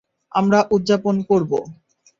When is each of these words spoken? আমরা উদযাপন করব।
আমরা 0.31 0.59
উদযাপন 0.71 1.15
করব। 1.21 1.51